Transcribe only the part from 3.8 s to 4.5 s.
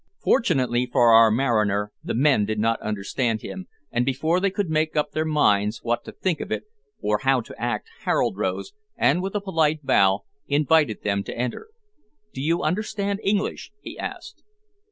and before they